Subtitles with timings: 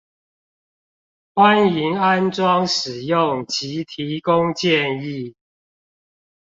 [1.35, 5.35] 歡迎安裝使用及提供建議